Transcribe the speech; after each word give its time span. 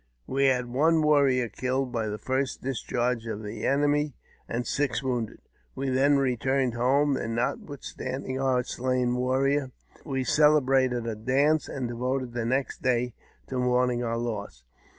We 0.25 0.45
had 0.45 0.65
one 0.65 1.03
warrior 1.03 1.47
killed 1.47 1.91
by 1.91 2.07
the 2.07 2.17
first 2.17 2.63
discharge 2.63 3.27
of 3.27 3.43
the 3.43 3.67
enemy, 3.67 4.15
and 4.49 4.65
six 4.65 5.03
wounded. 5.03 5.41
We 5.75 5.89
then 5.89 6.17
returned 6.17 6.73
home, 6.73 7.15
and, 7.15 7.35
not 7.35 7.59
withstanding 7.59 8.39
our 8.41 8.63
slain 8.63 9.13
warrior, 9.15 9.69
we 10.03 10.23
celebrated 10.23 11.05
a 11.05 11.13
dance, 11.13 11.69
and 11.69 11.87
devoted 11.87 12.33
the 12.33 12.45
next 12.45 12.81
day 12.81 13.13
to 13.49 13.59
mourning 13.59 14.01
our 14.03 14.17
loss. 14.17 14.63